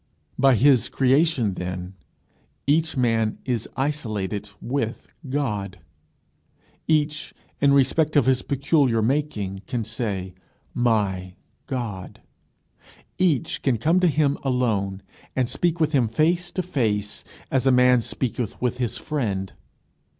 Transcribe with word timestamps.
By 0.39 0.55
his 0.55 0.89
creation, 0.89 1.53
then, 1.53 1.93
each 2.65 2.97
man 2.97 3.37
is 3.45 3.69
isolated 3.77 4.49
with 4.59 5.09
God; 5.29 5.77
each, 6.87 7.35
in 7.59 7.71
respect 7.75 8.15
of 8.15 8.25
his 8.25 8.41
peculiar 8.41 9.03
making, 9.03 9.61
can 9.67 9.83
say, 9.83 10.33
"my 10.73 11.35
God;" 11.67 12.19
each 13.19 13.61
can 13.61 13.77
come 13.77 13.99
to 13.99 14.07
him 14.07 14.39
alone, 14.41 15.03
and 15.35 15.47
speak 15.47 15.79
with 15.79 15.91
him 15.91 16.07
face 16.07 16.49
to 16.53 16.63
face, 16.63 17.23
as 17.51 17.67
a 17.67 17.71
man 17.71 18.01
speaketh 18.01 18.59
with 18.59 18.79
his 18.79 18.97
friend. 18.97 19.53